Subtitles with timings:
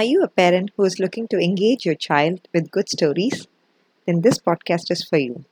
[0.00, 3.46] Are you a parent who is looking to engage your child with good stories?
[4.06, 5.44] Then this podcast is for you.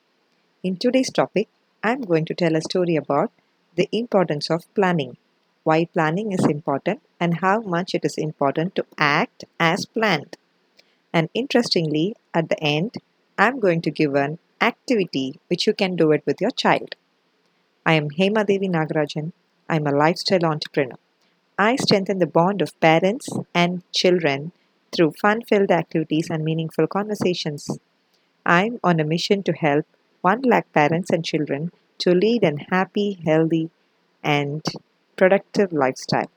[0.62, 1.48] In today's topic,
[1.82, 3.30] I'm going to tell a story about
[3.76, 5.18] the importance of planning,
[5.64, 10.38] why planning is important, and how much it is important to act as planned.
[11.12, 12.94] And interestingly, at the end,
[13.36, 16.94] I'm going to give an activity which you can do it with your child.
[17.84, 19.32] I am Hema Devi Nagarajan.
[19.68, 20.96] I'm a lifestyle entrepreneur.
[21.60, 24.52] I strengthen the bond of parents and children
[24.92, 27.68] through fun filled activities and meaningful conversations.
[28.46, 29.84] I'm on a mission to help
[30.20, 33.70] 1 lakh parents and children to lead an happy, healthy,
[34.22, 34.62] and
[35.16, 36.30] productive lifestyle.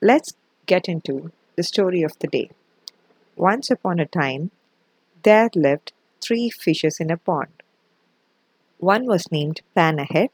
[0.00, 0.32] Let's
[0.66, 2.50] get into the story of the day.
[3.36, 4.50] Once upon a time,
[5.22, 7.62] there lived three fishes in a pond.
[8.78, 10.30] One was named Plan Ahead,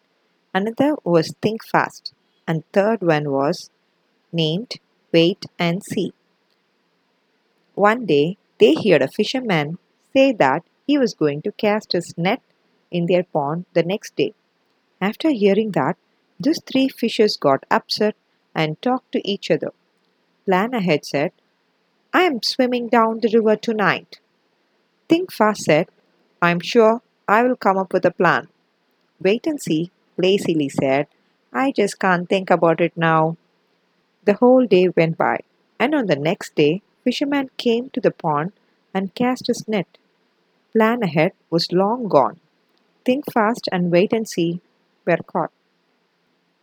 [0.55, 2.14] another was Think Fast,
[2.48, 3.70] and third one was
[4.33, 4.73] named
[5.12, 6.12] Wait and See.
[7.75, 9.78] One day they heard a fisherman
[10.12, 12.42] say that he was going to cast his net
[12.91, 14.33] in their pond the next day.
[15.00, 15.97] After hearing that,
[16.41, 18.17] these three fishes got upset
[18.55, 19.72] and talked to each other.
[20.47, 21.33] Plan Ahead said,
[22.12, 24.19] I am swimming down the river tonight.
[25.09, 25.89] Think Fast said,
[26.41, 28.48] I'm sure I will come up with a plan.
[29.20, 31.06] Wait and see, lazily said,
[31.52, 33.36] I just can't think about it now.
[34.24, 35.41] The whole day went by,
[35.78, 38.52] and on the next day, fisherman came to the pond
[38.92, 39.98] and cast his net.
[40.72, 42.41] Plan ahead was long gone.
[43.04, 44.60] Think fast and wait and see
[45.06, 45.50] were caught.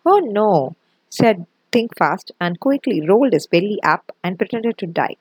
[0.06, 0.76] Oh no,
[1.10, 5.18] said Think Fast and quickly rolled his belly up and pretended to die.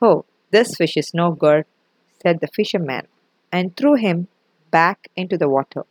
[0.00, 1.64] Oh, this fish is no good,
[2.22, 3.08] said the fisherman,
[3.50, 4.28] and threw him
[4.70, 5.84] back into the water.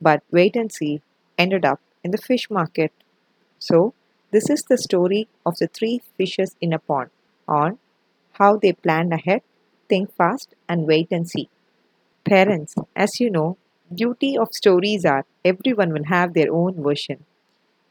[0.00, 1.02] But wait and see
[1.38, 2.92] ended up in the fish market.
[3.58, 3.94] So,
[4.30, 7.10] this is the story of the three fishes in a pond
[7.48, 7.78] on
[8.32, 9.42] how they planned ahead,
[9.88, 11.48] think fast, and wait and see.
[12.24, 13.56] Parents, as you know,
[13.94, 17.24] beauty of stories are everyone will have their own version.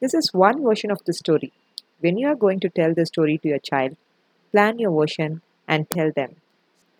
[0.02, 1.54] This is one version of the story.
[2.02, 3.96] When you are going to tell the story to your child,
[4.52, 6.36] plan your version and tell them.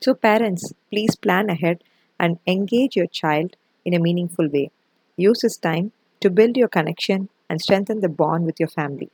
[0.00, 1.82] So, parents, please plan ahead
[2.18, 4.70] and engage your child in a meaningful way.
[5.16, 9.10] Use this time to build your connection and strengthen the bond with your family.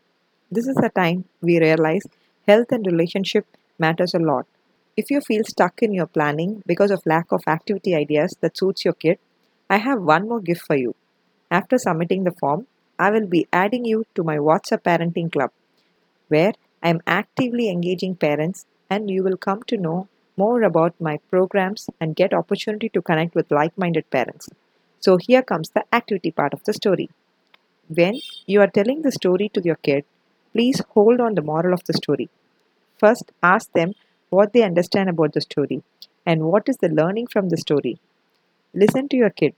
[0.50, 2.02] This is the time we realize
[2.46, 3.46] health and relationship
[3.78, 4.46] matters a lot.
[4.96, 8.84] If you feel stuck in your planning because of lack of activity ideas that suits
[8.84, 9.18] your kid,
[9.70, 10.94] I have one more gift for you.
[11.50, 12.66] After submitting the form,
[12.98, 15.50] I will be adding you to my WhatsApp parenting club
[16.28, 16.52] where
[16.82, 21.88] I am actively engaging parents and you will come to know more about my programs
[22.00, 24.48] and get opportunity to connect with like-minded parents.
[25.00, 27.10] So here comes the activity part of the story.
[27.88, 30.04] When you are telling the story to your kid,
[30.52, 32.28] please hold on the moral of the story.
[32.98, 33.94] First, ask them
[34.32, 35.82] what they understand about the story,
[36.24, 37.98] and what is the learning from the story.
[38.74, 39.54] Listen to your kid.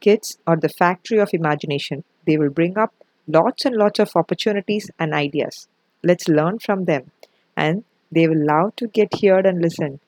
[0.00, 2.04] Kids are the factory of imagination.
[2.26, 2.92] They will bring up
[3.26, 5.68] lots and lots of opportunities and ideas.
[6.02, 7.10] Let's learn from them,
[7.56, 10.00] and they will love to get heard and listened.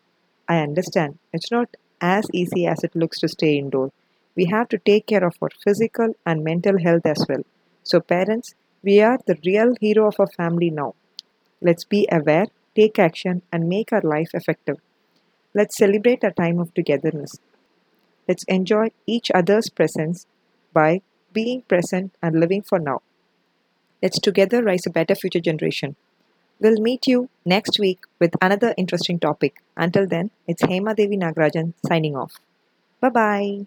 [0.48, 3.92] I understand it's not as easy as it looks to stay indoor.
[4.34, 7.44] We have to take care of our physical and mental health as well.
[7.82, 10.94] So, parents, we are the real hero of our family now.
[11.60, 14.78] Let's be aware take action, and make our life effective.
[15.54, 17.38] Let's celebrate our time of togetherness.
[18.28, 20.26] Let's enjoy each other's presence
[20.72, 21.02] by
[21.32, 23.02] being present and living for now.
[24.02, 25.96] Let's together rise a better future generation.
[26.60, 29.62] We'll meet you next week with another interesting topic.
[29.76, 32.34] Until then, it's Hema Devi Nagarajan signing off.
[33.00, 33.66] Bye bye.